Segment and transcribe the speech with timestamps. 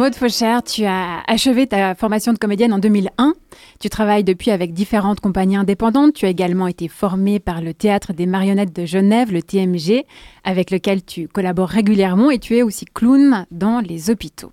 [0.00, 3.34] Maude Fauchère, tu as achevé ta formation de comédienne en 2001.
[3.80, 6.14] Tu travailles depuis avec différentes compagnies indépendantes.
[6.14, 10.06] Tu as également été formée par le Théâtre des marionnettes de Genève, le TMG,
[10.42, 14.52] avec lequel tu collabores régulièrement et tu es aussi clown dans les hôpitaux.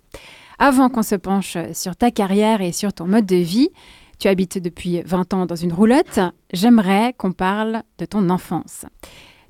[0.58, 3.70] Avant qu'on se penche sur ta carrière et sur ton mode de vie,
[4.18, 6.20] tu habites depuis 20 ans dans une roulotte.
[6.52, 8.84] J'aimerais qu'on parle de ton enfance.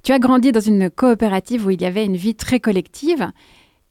[0.05, 3.33] Tu as grandi dans une coopérative où il y avait une vie très collective.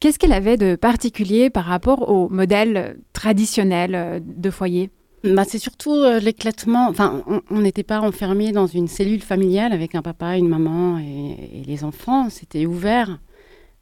[0.00, 4.90] Qu'est-ce qu'elle avait de particulier par rapport au modèle traditionnel euh, de foyer?
[5.24, 6.88] Bah, c'est surtout euh, l'éclatement.
[6.88, 11.64] Enfin, on n'était pas enfermé dans une cellule familiale avec un papa, une maman et,
[11.66, 12.30] les enfants.
[12.30, 13.18] C'était ouvert.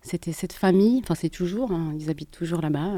[0.01, 1.01] C'était cette famille.
[1.05, 1.73] Enfin, c'est toujours.
[1.73, 2.93] Hein, ils habitent toujours là-bas.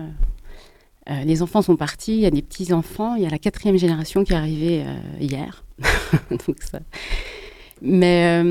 [1.10, 2.14] Euh, les enfants sont partis.
[2.14, 3.16] Il y a des petits enfants.
[3.16, 4.84] Il y a la quatrième génération qui est arrivée
[5.18, 5.64] hier.
[6.30, 6.78] Donc ça.
[7.82, 8.44] Mais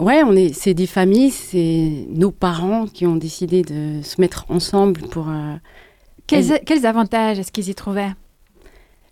[0.00, 4.46] Ouais, on est, c'est des familles, c'est nos parents qui ont décidé de se mettre
[4.48, 5.28] ensemble pour.
[5.28, 5.56] Euh,
[6.26, 8.12] quels, avantages est-ce qu'ils y trouvaient?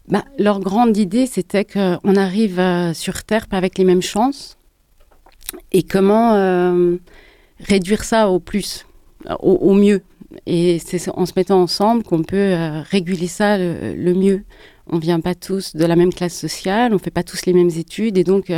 [0.08, 4.56] Bah, Leur grande idée, c'était qu'on arrive euh, sur Terre pas avec les mêmes chances
[5.72, 6.96] et comment euh,
[7.60, 8.86] réduire ça au plus,
[9.40, 10.00] au, mieux.
[10.46, 12.54] Et c'est en se mettant ensemble qu'on peut
[12.90, 14.44] réguler ça le, mieux.
[14.86, 17.70] On vient pas tous de la même classe sociale, on fait pas tous les mêmes
[17.76, 18.50] études et donc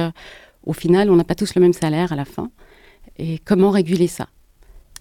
[0.64, 2.50] au final, on n'a pas tous le même salaire à la fin.
[3.18, 4.28] Et comment réguler ça?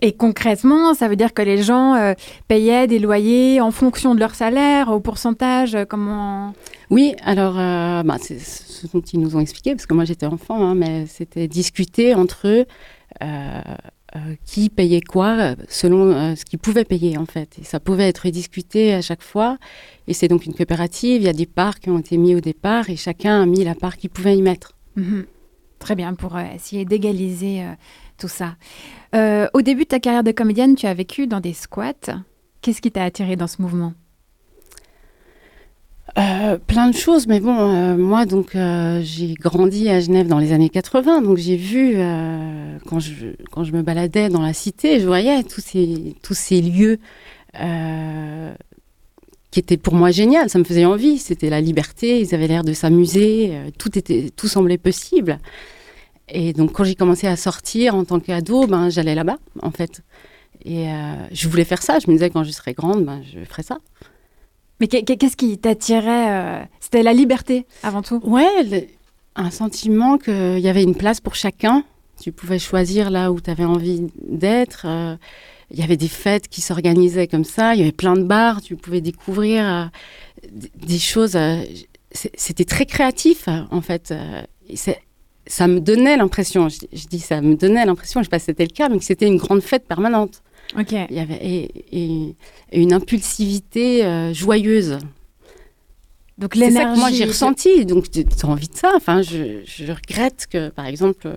[0.02, 2.14] Et concrètement, ça veut dire que les gens euh,
[2.48, 6.54] payaient des loyers en fonction de leur salaire, au pourcentage, euh, comment?
[6.90, 10.26] Oui, alors euh, bah, c'est ce dont ils nous ont expliqué, parce que moi j'étais
[10.26, 12.66] enfant, hein, mais c'était discuter entre eux
[14.46, 17.58] qui payait quoi selon ce qu'ils pouvaient payer en fait.
[17.60, 19.58] Et ça pouvait être discuté à chaque fois.
[20.08, 22.40] Et c'est donc une coopérative, il y a des parts qui ont été mis au
[22.40, 24.74] départ et chacun a mis la part qu'il pouvait y mettre.
[24.96, 25.26] Mhm.
[25.80, 27.72] Très bien, pour euh, essayer d'égaliser euh,
[28.18, 28.56] tout ça.
[29.16, 31.94] Euh, au début de ta carrière de comédienne, tu as vécu dans des squats.
[32.62, 33.94] Qu'est-ce qui t'a attiré dans ce mouvement?
[36.68, 41.22] Plein de choses, mais bon, moi donc j'ai grandi à Genève dans les années 80,
[41.22, 41.96] donc j'ai vu
[42.88, 46.62] quand je quand je me baladais dans la cité, je voyais tous ces tous ces
[46.62, 47.00] lieux
[49.52, 52.64] qui étaient pour moi génial, ça me faisait envie, c'était la liberté, ils avaient l'air
[52.64, 55.40] de s'amuser, euh, tout était, tout semblait possible.
[56.28, 60.02] Et donc quand j'ai commencé à sortir en tant qu'ado, ben j'allais là-bas en fait.
[60.64, 63.44] Et euh, je voulais faire ça, je me disais quand je serais grande, ben je
[63.46, 63.80] ferais ça.
[64.80, 68.22] Mais qu'est-ce qui t'attirait euh, C'était la liberté avant tout?
[68.24, 68.88] Ouais,
[69.36, 71.84] un sentiment qu'il y avait une place pour chacun.
[72.22, 74.86] Tu pouvais choisir là où tu avais envie d'être
[75.72, 78.62] il y avait des fêtes qui s'organisaient comme ça, il y avait plein de bars,
[78.62, 79.86] tu pouvais découvrir euh,
[80.76, 81.36] des choses.
[81.36, 81.62] Euh,
[82.12, 84.12] c'était très créatif, en fait.
[84.12, 84.42] Euh,
[85.46, 88.66] ça me donnait l'impression, je, dis ça me donnait l'impression, je sais pas si c'était
[88.66, 90.42] le cas, mais que c'était une grande fête permanente.
[90.78, 90.92] Ok.
[90.92, 91.40] Il y avait
[91.92, 92.36] et,
[92.72, 95.00] une impulsivité joyeuse.
[96.38, 96.78] Donc l'énergie.
[96.78, 97.86] C'est ça que moi j'ai ressenti.
[97.86, 98.92] Donc tu as envie de ça.
[98.96, 101.36] Enfin, je, je regrette que, par exemple,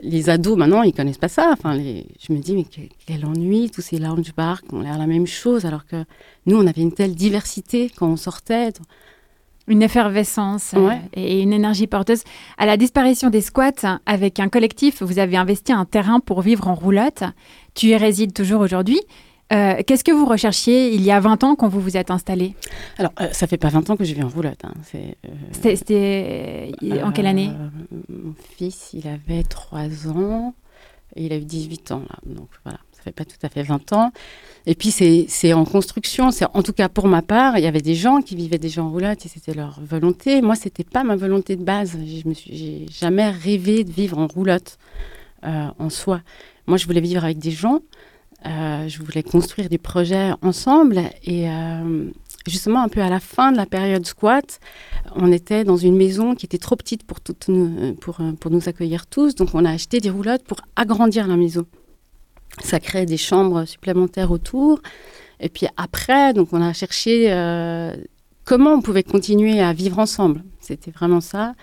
[0.00, 1.50] les ados, maintenant, ils connaissent pas ça.
[1.52, 2.64] Enfin, je me dis, mais
[3.06, 6.04] quel, ennui, tous ces lounge bars qui ont l'air la même chose, alors que
[6.46, 8.72] nous, on avait une telle diversité quand on sortait.
[9.66, 12.22] Une effervescence euh, et une énergie porteuse.
[12.58, 16.68] À la disparition des squats, avec un collectif, vous avez investi un terrain pour vivre
[16.68, 17.22] en roulotte.
[17.74, 19.00] Tu y résides toujours aujourd'hui.
[19.54, 22.54] Euh, qu'est-ce que vous recherchiez il y a 20 ans quand vous vous êtes installé
[22.98, 24.64] Alors, euh, ça fait pas 20 ans que je vis en roulotte.
[24.64, 24.74] Hein.
[24.94, 25.12] Euh,
[25.52, 26.72] c'était
[27.04, 27.50] en quelle année
[28.08, 30.54] Mon fils, il avait 3 ans
[31.14, 32.02] et il a eu 18 ans.
[32.08, 32.16] Là.
[32.26, 34.10] Donc voilà, ça fait pas tout à fait 20 ans.
[34.66, 36.30] Et puis, c'est en construction.
[36.54, 38.90] En tout cas, pour ma part, il y avait des gens qui vivaient déjà en
[38.90, 40.42] roulotte et c'était leur volonté.
[40.42, 41.92] Moi, c'était pas ma volonté de base.
[41.92, 44.78] Je me suis jamais rêvé de vivre en roulotte
[45.44, 46.22] en soi.
[46.66, 47.78] Moi, je voulais vivre avec des gens euh,
[48.44, 52.10] je voulais construire des projets ensemble et euh,
[52.46, 54.60] justement un peu à la fin de la période squat,
[55.14, 57.48] on était dans une maison qui était trop petite pour, toutes
[58.00, 61.64] pour, pour nous accueillir tous, donc on a acheté des roulottes pour agrandir la maison.
[62.62, 64.80] Ça crée des chambres supplémentaires autour.
[65.40, 67.96] Et puis après, donc on a cherché euh,
[68.44, 70.44] comment on pouvait continuer à vivre ensemble.
[70.60, 71.54] C'était vraiment ça,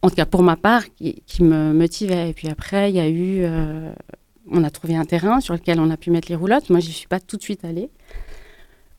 [0.00, 2.30] en tout cas pour ma part, qui me motivait.
[2.30, 3.44] Et puis après, il y a eu
[4.50, 6.70] on a trouvé un terrain sur lequel on a pu mettre les roulottes.
[6.70, 7.90] Moi, je n'y suis pas tout de suite allée.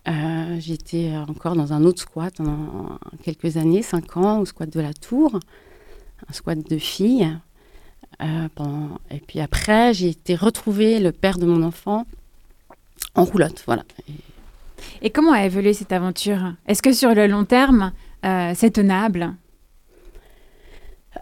[0.07, 4.80] Euh, J'étais encore dans un autre squat pendant quelques années, cinq ans, au squat de
[4.80, 5.40] la Tour,
[6.30, 7.30] un squat de filles.
[8.22, 8.48] Euh,
[9.12, 12.06] et puis après, j'ai été retrouver le père de mon enfant
[13.16, 13.63] en roulotte.
[13.66, 13.84] Voilà.
[15.01, 16.54] Et, comment a évolué cette aventure?
[16.68, 17.92] Est-ce que sur le long terme,
[18.25, 19.34] euh, c'est tenable?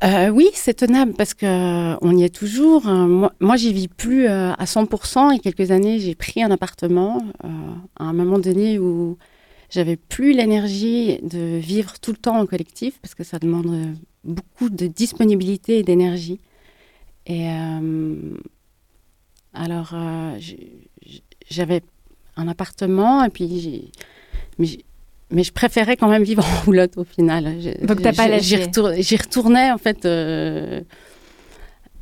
[0.04, 2.88] Euh, oui, c'est tenable parce que euh, on y est toujours.
[2.88, 5.36] Euh, moi, moi j'y vis plus à 100%.
[5.36, 9.18] Et quelques années, j'ai pris un appartement à un moment donné où
[9.70, 14.70] j'avais plus l'énergie de vivre tout le temps en collectif parce que ça demande beaucoup
[14.70, 16.40] de disponibilité et d'énergie.
[17.28, 17.48] Et
[19.54, 19.94] alors,
[21.50, 21.84] j'avais
[22.38, 23.92] un appartement et puis
[24.58, 24.68] mais
[25.32, 27.54] je préférais quand même vivre en roulotte au final.
[27.84, 28.70] Donc t'as pas lâché
[29.00, 30.06] J'y retournais en fait.
[30.06, 30.82] Euh,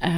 [0.04, 0.10] euh,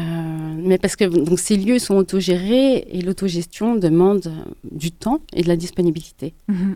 [0.57, 4.31] mais parce que donc, ces lieux sont autogérés et l'autogestion demande
[4.63, 6.33] du temps et de la disponibilité.
[6.47, 6.75] Mhm.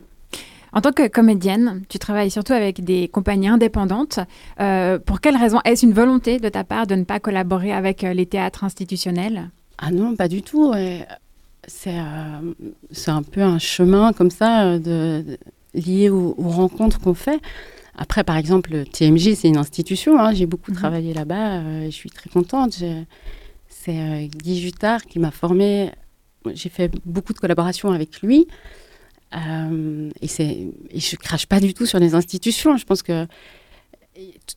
[0.73, 4.19] En tant que comédienne, tu travailles surtout avec des compagnies indépendantes.
[4.59, 8.01] Euh, pour quelle raison Est-ce une volonté de ta part de ne pas collaborer avec
[8.01, 9.51] les théâtres institutionnels?
[9.77, 10.73] Ah non, pas du tout.
[11.67, 15.37] C'est un peu un chemin comme ça de
[15.75, 17.39] liées aux, rencontres qu'on fait.
[17.98, 20.19] Après, par exemple, TMJ, c'est une institution.
[20.19, 20.33] Hein.
[20.33, 20.77] J'ai beaucoup mhm.
[20.77, 21.60] travaillé là-bas.
[21.60, 22.83] Euh, je suis très contente.
[23.68, 25.92] C'est euh, Guy Jutard qui m'a formée.
[26.54, 28.48] J'ai fait beaucoup de collaborations avec lui.
[29.36, 30.27] Euh, et,
[30.92, 32.78] et je crache pas du tout sur les institutions.
[32.78, 33.28] Je pense que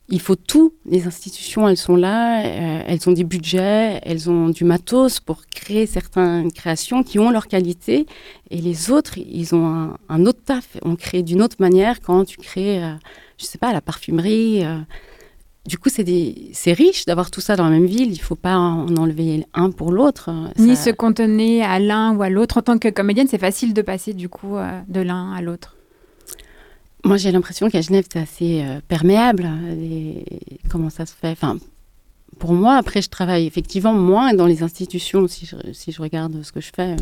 [0.09, 0.73] il faut tout.
[0.85, 5.45] Les institutions, elles sont là, euh, elles ont des budgets, elles ont du matos pour
[5.47, 8.05] créer certaines créations qui ont leur qualité.
[8.49, 10.77] Et les autres, ils ont un, autre taf.
[10.83, 12.93] On crée d'une autre manière quand tu crées, euh,
[13.37, 14.65] je sais pas, la parfumerie.
[14.65, 14.79] Euh.
[15.65, 18.11] du coup, c'est riche d'avoir tout ça dans la même ville.
[18.11, 20.29] Il ne faut pas en enlever un pour l'autre.
[20.57, 22.57] Ni se contenir à l'un ou à l'autre.
[22.57, 24.55] En tant que comédienne, c'est facile de passer du coup
[24.87, 25.75] de l'un à l'autre.
[27.05, 29.49] Moi, j'ai l'impression qu'à Genève, c'est assez euh, perméable.
[30.69, 31.57] Comment ça se fait enfin,
[32.39, 36.43] Pour moi, après, je travaille effectivement moins dans les institutions si je, si je regarde
[36.43, 36.91] ce que je fais.
[36.91, 36.95] Euh,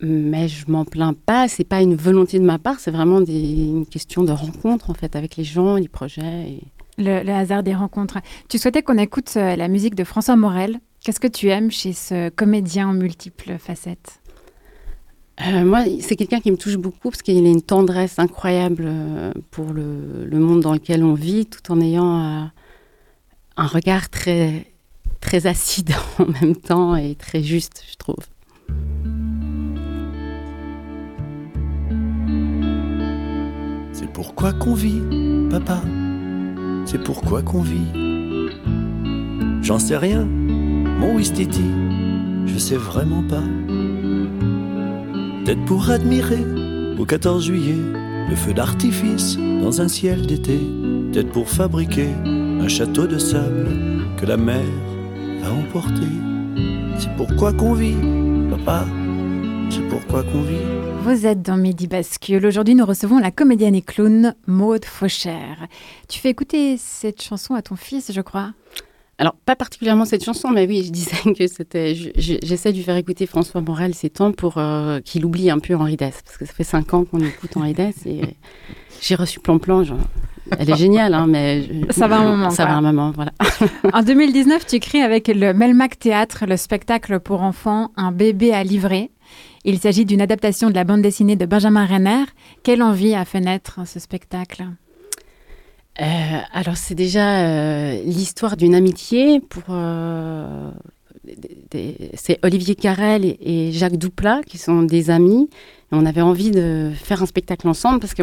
[0.00, 1.48] mais je m'en plains pas.
[1.48, 2.80] C'est pas une volonté de ma part.
[2.80, 6.50] C'est vraiment une question de rencontre en fait avec les gens, les projets.
[6.50, 6.62] Et...
[6.98, 8.18] Le, le, hasard des rencontres.
[8.48, 10.80] Tu souhaitais qu'on écoute euh, la musique de François Morel.
[11.02, 14.20] Qu'est-ce que tu aimes chez ce comédien en multiples facettes
[15.46, 19.32] euh, moi, c'est quelqu'un qui me touche beaucoup parce qu'il a une tendresse incroyable euh,
[19.50, 22.44] pour le, monde dans lequel on vit, tout en ayant euh,
[23.56, 24.72] un regard très,
[25.20, 28.16] très acide en même temps et très juste, je trouve.
[33.92, 35.02] C'est pourquoi qu'on vit,
[35.50, 35.82] papa.
[36.84, 37.92] C'est pourquoi qu'on vit.
[39.62, 41.64] J'en sais rien, mon Wistiti,
[42.46, 43.42] je sais vraiment pas.
[45.48, 46.44] Peut-être pour admirer
[46.98, 47.82] au 14 juillet
[48.28, 50.58] le feu d'artifice dans un ciel d'été.
[51.10, 53.66] Peut-être pour fabriquer un château de sable
[54.20, 54.66] que la mer
[55.40, 56.06] va emporter.
[56.98, 57.96] C'est pourquoi qu'on vit,
[58.50, 58.84] papa.
[59.70, 60.60] C'est pourquoi qu'on vit.
[61.04, 62.44] Vous êtes dans Midi Bascule.
[62.44, 65.66] Aujourd'hui, nous recevons la comédienne et clown Maude Fauchère.
[66.10, 68.52] Tu fais écouter cette chanson à ton fils, je crois?
[69.20, 71.92] Alors, pas particulièrement cette chanson, mais oui, je disais que c'était.
[71.94, 75.74] J'essaie de lui faire écouter François Morel ces temps pour euh, qu'il oublie un peu
[75.74, 78.20] Henri Dess, parce que ça fait cinq ans qu'on écoute Henri Dess et
[79.00, 79.82] j'ai reçu Plan-Plan.
[80.56, 81.68] Elle est géniale, hein, mais.
[81.90, 82.50] Ça va un moment.
[82.50, 83.32] Ça va un moment, voilà.
[83.92, 88.62] en 2019, tu crées avec le Melmac Théâtre le spectacle pour enfants Un bébé à
[88.62, 89.10] livrer.
[89.64, 92.24] Il s'agit d'une adaptation de la bande dessinée de Benjamin Renner.
[92.62, 94.68] Quelle envie a fait naître ce spectacle?
[96.00, 96.04] Euh,
[96.52, 100.70] alors c'est déjà euh, l'histoire d'une amitié pour euh,
[102.14, 105.50] c'est Olivier Carrel et, Jacques Douplat qui sont des amis.
[105.90, 108.22] on avait envie de faire un spectacle ensemble parce que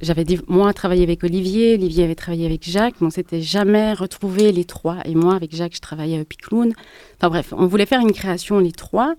[0.00, 4.50] j'avais moi travaillé avec Olivier, Olivier avait travaillé avec Jacques, mais on s'était jamais retrouvés
[4.50, 4.98] les trois.
[5.04, 6.72] Et moi avec Jacques, je travaillais à Picloun.
[7.18, 9.14] Enfin bref, on voulait faire une création les trois.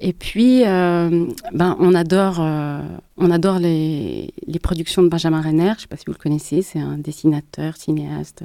[0.00, 2.82] Et puis, euh, ben, on adore, euh,
[3.16, 5.64] on adore les, productions de Benjamin Renner.
[5.64, 8.44] Je ne sais pas si vous le connaissez, c'est un dessinateur, cinéaste.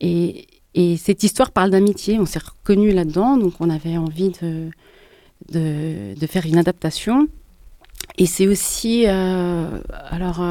[0.00, 2.18] Et, et cette histoire parle d'amitié.
[2.18, 4.70] On s'est reconnu là-dedans, donc on avait envie de,
[5.50, 7.26] de, faire une adaptation.
[8.18, 10.42] Et c'est aussi, euh, alors,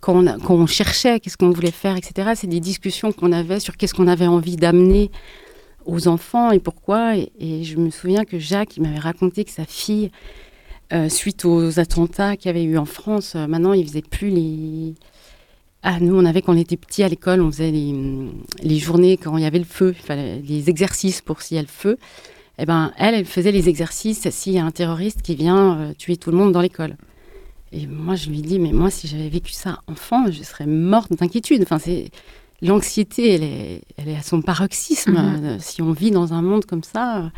[0.00, 3.94] quand on cherchait qu'est-ce qu'on voulait faire, etc., c'est des discussions qu'on avait sur qu'est-ce
[3.94, 5.12] qu'on avait envie d'amener
[5.86, 7.16] aux enfants et pourquoi.
[7.16, 10.10] Et, je me souviens que Jacques, il m'avait raconté que sa fille,
[10.92, 14.30] euh, suite aux attentats qu'il y avait eu en France, euh, maintenant, il faisait plus
[14.30, 14.94] les...
[15.82, 17.94] Ah, nous, on avait, quand on était petit à l'école, on faisait les,
[18.62, 21.62] les, journées quand il y avait le feu, fallait, les exercices pour s'il y a
[21.62, 21.96] le feu.
[22.58, 25.92] Eh ben, elle, elle faisait les exercices s'il y a un terroriste qui vient euh,
[25.94, 26.96] tuer tout le monde dans l'école.
[27.72, 31.12] Et moi, je lui dis, mais moi, si j'avais vécu ça enfant, je serais morte
[31.12, 31.62] d'inquiétude.
[31.62, 32.10] Enfin, c'est
[32.62, 35.12] l'anxiété, elle est, elle est à son paroxysme.
[35.12, 35.44] Mhm.
[35.44, 37.28] Euh, si on vit dans un monde comme ça, euh,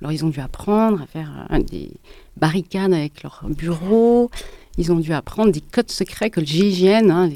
[0.00, 1.90] alors ils ont dû apprendre à faire euh, des
[2.36, 4.30] barricades avec leurs bureaux.
[4.76, 7.30] ils ont dû apprendre des codes secrets que le GIGN, hein,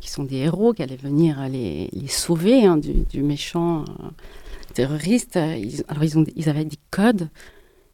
[0.00, 4.08] qui sont des héros, qui allaient venir les, les sauver hein, du, méchant euh,
[4.74, 5.36] terroriste.
[5.36, 7.28] Ils, alors ils, ont, ils avaient des codes.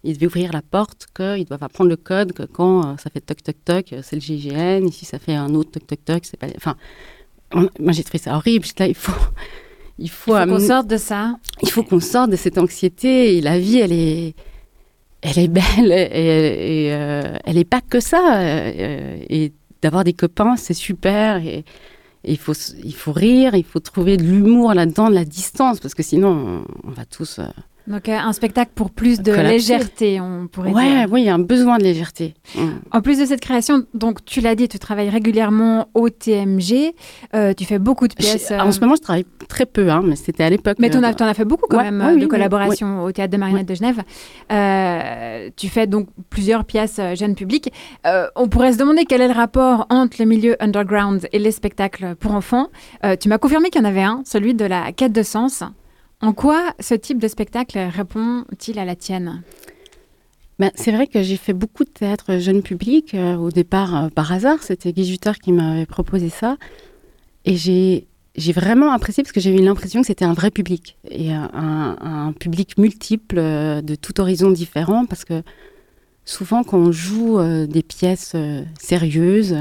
[0.02, 3.20] Ils devaient ouvrir la porte, qu'ils doivent apprendre le code, que quand euh, ça fait
[3.20, 4.88] toc toc toc, c'est le GIGN.
[4.88, 6.48] Ici, ça fait un autre toc toc toc, c'est pas.
[6.56, 6.76] Enfin,
[7.54, 8.66] moi j'ai trouvé ça horrible.
[8.78, 9.12] Là, il faut.
[10.02, 11.36] Il faut, faut qu'on sorte de ça.
[11.62, 13.36] Il faut qu'on sorte de cette anxiété.
[13.36, 14.34] Et la vie, elle est,
[15.20, 18.38] elle est belle et, euh, elle n'est pas que ça.
[18.40, 19.52] Euh, et
[19.82, 21.44] d'avoir des copains, c'est super.
[21.44, 21.64] Et,
[22.24, 22.52] il faut,
[22.84, 26.64] il faut rire, il faut trouver de l'humour là-dedans, de la distance, parce que sinon,
[26.84, 27.44] on, va tous euh,
[27.86, 31.08] donc euh, un spectacle pour plus de légèreté, on pourrait dire.
[31.10, 32.34] Oui, il y a un besoin de légèreté.
[32.54, 32.68] Mm.
[32.92, 36.94] En plus de cette création, donc tu l'as dit, tu travailles régulièrement au TMG,
[37.34, 38.52] euh, tu fais beaucoup de pièces.
[38.52, 40.76] En ce moment, je travaille très peu, hein, mais c'était à l'époque.
[40.78, 43.68] Mais tu en, euh, as fait beaucoup quand même de collaborations au Théâtre de Marionnettes
[43.68, 44.02] de Genève.
[45.56, 47.72] tu fais donc plusieurs pièces jeunes publics.
[48.36, 52.14] on pourrait se demander quel est le rapport entre le milieu underground et les spectacles
[52.16, 52.68] pour enfants.
[53.20, 55.64] tu m'as confirmé qu'il y en avait un, celui de la quête de sens.
[56.22, 59.42] En quoi ce type de spectacle répond-il à la tienne?
[60.58, 63.14] Ben, c'est vrai que j'ai fait beaucoup de théâtre jeune public.
[63.14, 66.58] Euh, au départ, euh, par hasard, c'était Guy Jutard qui m'avait proposé ça.
[67.46, 68.06] Et j'ai,
[68.52, 70.98] vraiment apprécié parce que j'ai eu l'impression que c'était un vrai public.
[71.10, 75.06] Et un, un, public multiple, euh, de tout horizon différent.
[75.06, 75.42] Parce que
[76.26, 78.36] souvent, quand on joue des pièces
[78.78, 79.56] sérieuses,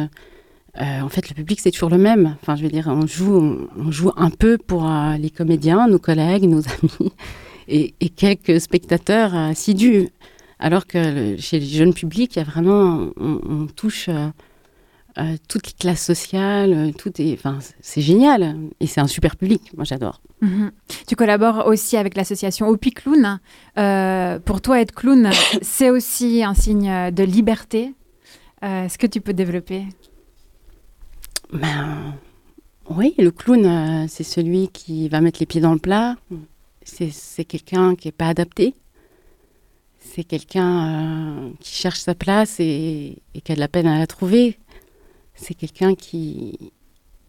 [0.77, 2.37] euh, en fait, le public, c'est toujours le même.
[2.41, 5.99] Enfin, je veux dire, on joue, on, joue un peu pour euh, les comédiens, nos
[5.99, 6.61] collègues, nos
[6.99, 7.11] amis
[7.67, 10.09] et, quelques spectateurs assidus.
[10.59, 15.73] Alors que chez les jeunes publics, il y a vraiment, on, touche euh, toutes les
[15.73, 18.57] classes sociales, tout est, enfin, c'est génial.
[18.81, 19.71] Et c'est un super public.
[19.75, 20.21] Moi, j'adore.
[20.41, 20.71] Mhm.
[21.07, 23.39] Tu collabores aussi avec l'association Opi Clown.
[24.45, 25.29] pour toi, être clown,
[25.61, 27.93] c'est aussi un signe de liberté.
[28.61, 29.85] Est-ce que tu peux développer
[31.51, 32.13] ben,
[32.89, 36.15] oui, le clown, euh, c'est celui qui va mettre les pieds dans le plat.
[36.83, 38.73] C'est quelqu'un qui n'est pas adapté.
[39.99, 44.07] C'est quelqu'un euh, qui cherche sa place et, qui a de la peine à la
[44.07, 44.57] trouver.
[45.35, 46.71] C'est quelqu'un qui,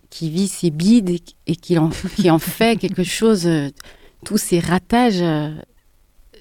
[0.08, 1.10] qui vit ses bides
[1.46, 3.46] et, qui, en, qui en fait quelque chose.
[3.46, 3.68] Euh,
[4.24, 5.24] tous ses ratages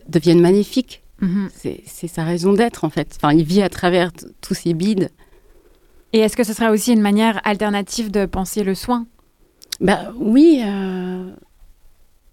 [0.09, 1.01] deviennent magnifiques.
[1.21, 1.49] Mhm.
[1.53, 3.13] C'est sa raison d'être, en fait.
[3.15, 5.09] Enfin, il vit à travers tous ses bides.
[6.13, 9.05] Et est-ce que ce serait aussi une manière alternative de penser le soin?
[9.79, 10.61] Bah, Oui.
[10.65, 11.31] Euh,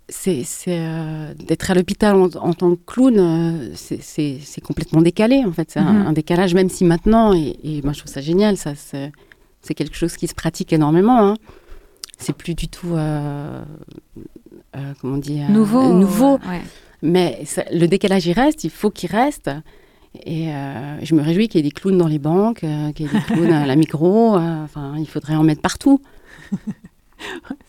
[0.09, 5.71] c'est euh, d'être à l'hôpital en, tant que clown, euh, c'est complètement décalé en fait.
[5.73, 6.15] C'est un, mhm.
[6.15, 10.29] décalage, même si maintenant, et, moi je trouve ça génial, ça c'est quelque chose qui
[10.29, 11.19] se pratique énormément.
[11.19, 11.35] Hein.
[12.19, 12.95] C'est plus du tout,
[15.01, 15.93] comment dire, nouveau.
[15.93, 16.39] nouveau.
[17.03, 17.43] Mais
[17.73, 19.51] le décalage il reste, il faut qu'il reste.
[20.25, 23.07] Et euh, je me réjouis qu'il y ait des clowns dans les banques, euh, qu'il
[23.07, 24.37] y ait des clowns à la micro.
[24.37, 26.01] Euh, enfin, il faudrait en mettre partout.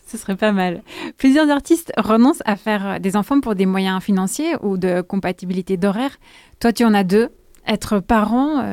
[0.06, 0.82] Ce serait pas mal.
[1.16, 6.18] Plusieurs artistes renoncent à faire des enfants pour des moyens financiers ou de compatibilité d'horaire.
[6.60, 7.30] Toi, tu en as deux.
[7.66, 8.64] Être parent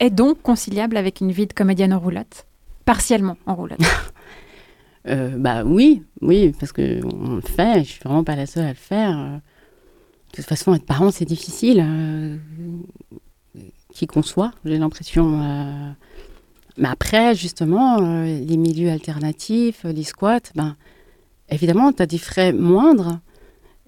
[0.00, 2.46] est donc conciliable avec une vie de comédienne en roulotte?
[2.84, 3.80] Partiellement en roulotte
[5.38, 7.84] Bah oui, oui, parce qu'on le fait.
[7.84, 9.40] Je suis vraiment pas la seule à le faire.
[10.38, 11.84] De toute façon, être parent, c'est difficile.
[11.84, 12.36] Euh,
[13.92, 15.42] qui qu'on soit, j'ai l'impression.
[15.42, 15.90] Euh.
[16.76, 20.76] Mais après, justement, euh, les milieux alternatifs, les squats, ben,
[21.48, 23.18] évidemment, tu as des frais moindres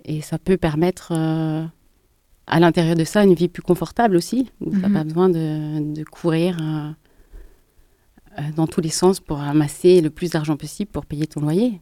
[0.04, 4.50] et ça peut permettre à l'intérieur de ça une vie plus confortable aussi.
[4.60, 4.94] Tu n'as mhm.
[4.94, 6.56] pas besoin de, de courir
[8.56, 11.80] dans tous les sens pour amasser le plus d'argent possible pour payer ton loyer.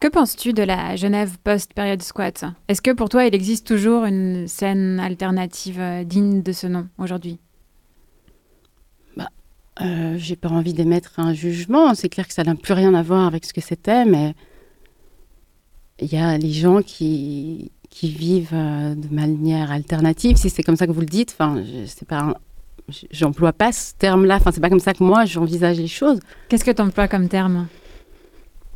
[0.00, 2.44] Que penses-tu de la Genève post-période squat?
[2.68, 6.88] Est-ce que pour toi, il existe toujours une scène alternative euh, digne de ce nom
[6.98, 7.38] aujourd'hui?
[9.16, 9.28] Bah,
[9.80, 11.94] euh, J'ai pas envie d'émettre un jugement.
[11.94, 14.34] C'est clair que ça n'a plus rien à voir avec ce que c'était, mais
[15.98, 20.76] il y a les gens qui, qui vivent euh, de manière alternative, si c'est comme
[20.76, 21.34] ça que vous le dites.
[21.38, 22.34] Enfin, c'est pas
[23.10, 24.36] j'emploie pas ce terme-là.
[24.36, 26.20] Enfin, c'est pas comme ça que moi j'envisage les choses.
[26.48, 27.66] Qu'est-ce que tu emploies comme terme?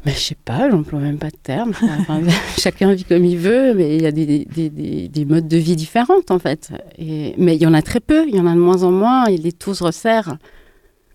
[0.05, 1.73] Mais je sais pas, j'emploie même pas de terme.
[2.59, 5.77] chacun vit comme il veut, mais il y a des, des, des, modes de vie
[5.77, 6.71] différents en fait.
[6.99, 9.27] Mais il y en a très peu, il y en a de moins en moins,
[9.27, 10.39] et les taux se resserrent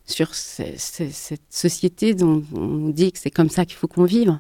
[0.06, 4.38] sur cette société dont on dit que c'est comme ça qu'il faut qu'on vive.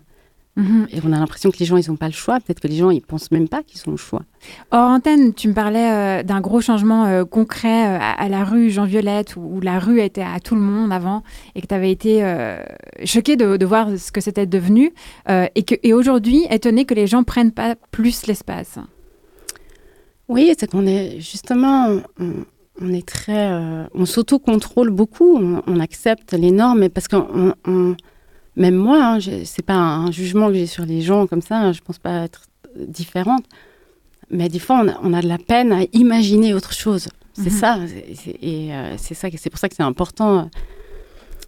[0.55, 0.87] Mhm.
[0.91, 2.39] Et on a l'impression que les gens, ils n'ont pas le choix.
[2.39, 4.21] Peut-être que les gens, ils pensent même pas qu'ils ont le choix.
[4.71, 8.69] Hors antenne, tu me parlais euh, d'un gros changement euh, concret euh, à, la rue
[8.69, 11.23] Jean-Violette, où, la rue était à tout le monde avant,
[11.55, 12.23] et que tu avais été
[13.05, 14.93] choqué de, voir ce que c'était devenu,
[15.29, 18.77] et, que, et aujourd'hui, étonné que les gens prennent pas plus l'espace.
[20.27, 23.49] Oui, c'est qu'on est justement, on est très,
[23.93, 27.15] on s'auto-contrôle beaucoup, on, accepte les normes, parce que
[28.55, 31.81] même moi, hein, c'est pas un jugement que j'ai sur les gens comme ça, je
[31.81, 32.43] pense pas être
[32.75, 33.45] différente,
[34.29, 37.07] mais des fois on a, de la peine à imaginer autre chose.
[37.33, 37.57] C'est mhm.
[37.57, 37.79] ça,
[38.41, 40.43] et euh, c'est ça, c'est pour ça que c'est important euh,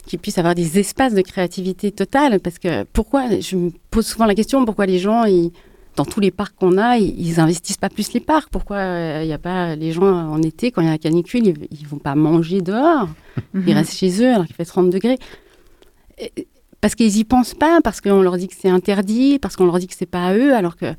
[0.08, 4.26] qu'ils puissent avoir des espaces de créativité totale, parce que pourquoi, je me pose souvent
[4.26, 5.52] la question, pourquoi les gens, ils
[5.96, 8.50] dans tous les parcs qu'on a, ils, investissent pas plus les parcs?
[8.50, 10.98] Pourquoi il euh, n'y a pas les gens en été quand il y a la
[10.98, 13.08] canicule, ils, ils vont pas manger dehors?
[13.54, 13.72] Ils mhm.
[13.72, 15.18] restent chez eux alors qu'il fait 30 degrés.
[16.86, 19.80] Parce qu'ils y pensent pas, parce qu'on leur dit que c'est interdit, parce qu'on leur
[19.80, 20.94] dit que c'est pas à eux, alors que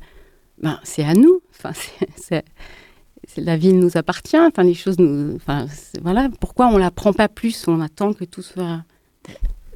[0.61, 1.39] ben, c'est à nous.
[1.57, 1.71] Enfin,
[2.17, 2.43] c'est,
[3.37, 4.37] la ville nous appartient.
[4.37, 5.37] Enfin, les choses nous.
[5.37, 5.65] Enfin,
[6.01, 6.27] voilà.
[6.41, 8.83] Pourquoi on la prend pas plus On attend que tout soit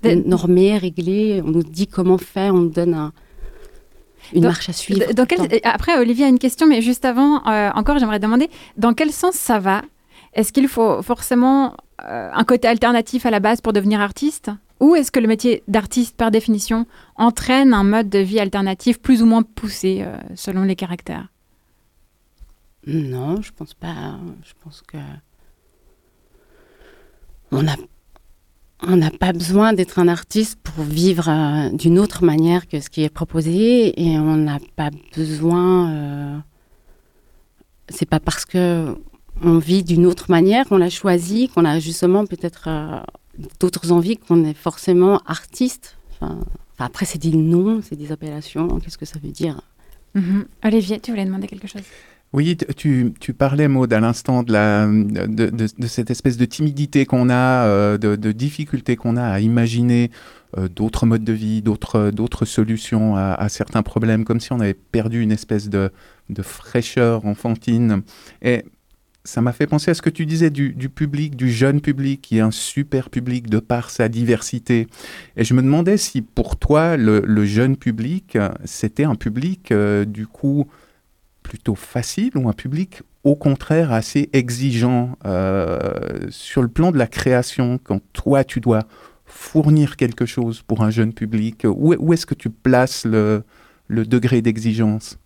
[0.03, 1.41] normé, réglé.
[1.45, 2.55] On nous dit comment faire.
[2.55, 3.13] On nous donne un
[4.33, 5.05] une marche à suivre.
[5.63, 9.35] après, Olivier a une question, mais juste avant, euh, encore, j'aimerais demander dans quel sens
[9.35, 9.81] ça va?
[10.33, 14.51] Est-ce qu'il faut forcément euh, un côté alternatif à la base pour devenir artiste?
[14.81, 19.21] Ou est-ce que le métier d'artiste, par définition, entraîne un mode de vie alternatif plus
[19.21, 21.27] ou moins poussé euh, selon les caractères?
[22.87, 24.17] Non, je pense pas.
[24.43, 24.97] Je pense que
[27.51, 32.89] on n'a pas besoin d'être un artiste pour vivre euh, d'une autre manière que ce
[32.89, 35.91] qui est proposé et on n'a pas besoin.
[35.91, 36.37] Euh,
[37.89, 38.97] c'est pas parce que
[39.43, 42.67] on vit d'une autre manière qu'on l'a choisi, qu'on a justement peut-être
[43.59, 45.97] d'autres envies, qu'on est forcément artiste.
[46.13, 46.39] Enfin,
[46.77, 48.79] après, c'est des noms, c'est des appellations.
[48.79, 49.61] Qu'est-ce que ça veut dire?
[50.15, 50.45] Mm-hmm.
[50.65, 51.83] Olivier, tu voulais demander quelque chose?
[52.33, 57.05] Oui, tu, tu parlais, Maud, à l'instant de, la, de, de, cette espèce de timidité
[57.05, 60.11] qu'on a, euh, de, de, difficulté qu'on a à imaginer
[60.57, 64.73] euh, d'autres modes de vie, d'autres solutions à, à, certains problèmes, comme si on avait
[64.73, 65.91] perdu une espèce de,
[66.41, 68.01] fraîcheur enfantine.
[68.41, 68.63] Et
[69.23, 72.37] ça m'a fait penser à ce que tu disais du, public, du jeune public, qui
[72.37, 74.87] est un super public de par sa diversité.
[75.37, 80.25] Et je me demandais si pour toi, le, jeune public, c'était un public, euh, du
[80.25, 80.67] coup,
[81.43, 85.79] plutôt facile ou un public au contraire assez exigeant euh,
[86.29, 88.83] sur le plan de la création quand toi tu dois
[89.25, 93.43] fournir quelque chose pour un jeune public Où, est-ce que tu places le,
[93.89, 95.17] degré d'exigence?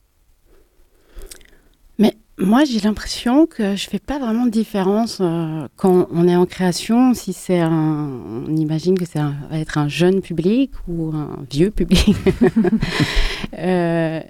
[2.37, 6.45] Moi j'ai l'impression que je fais pas vraiment de différence euh, quand on est en
[6.45, 8.09] création, si c'est un,
[8.47, 12.15] on imagine que c'est va être un jeune public ou un vieux public.
[13.57, 14.21] euh,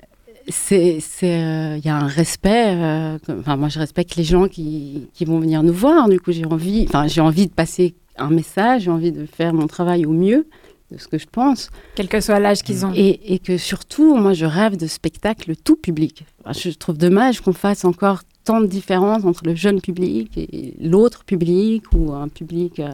[0.72, 2.76] il euh, y a un respect.
[2.76, 6.08] Euh, enfin, moi, je respecte les gens qui, qui, vont venir nous voir.
[6.10, 9.54] Du coup, j'ai envie, enfin, j'ai envie de passer un message, j'ai envie de faire
[9.54, 10.48] mon travail au mieux
[10.96, 11.70] de ce que je pense.
[11.96, 12.94] Quel que soit l'âge qu'ils ont.
[12.96, 16.26] Et, et, que surtout, moi, je rêve de spectacles tout public.
[16.52, 21.24] je trouve dommage qu'on fasse encore tant de différences entre le jeune public et l'autre
[21.24, 22.90] public ou un public euh,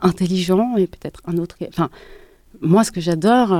[0.00, 1.56] intelligent et peut-être un autre.
[1.68, 1.90] Enfin,
[2.60, 3.52] moi, ce que j'adore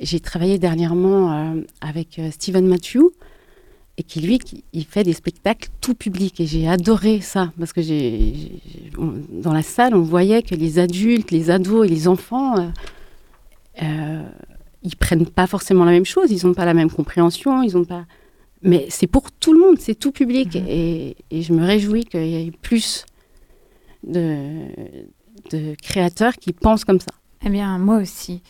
[0.00, 3.12] j'ai travaillé dernièrement euh, avec euh, Steven Matthew
[4.00, 4.38] et qui lui,
[4.72, 8.50] il fait des spectacles tout public et j'ai adoré ça parce que j'ai,
[8.96, 12.68] dans la salle, on voyait que les adultes, les ados et les enfants, euh,
[13.82, 14.22] euh
[14.82, 17.84] ils prennent pas forcément la même chose, ils n'ont pas la même compréhension, ils ont
[17.84, 18.06] pas.
[18.62, 22.26] Mais c'est pour tout le monde, c'est tout public et, et, je me réjouis qu'il
[22.26, 23.04] y ait plus
[24.02, 24.68] de,
[25.50, 27.12] de créateurs qui pensent comme ça.
[27.44, 28.40] Eh bien, moi aussi.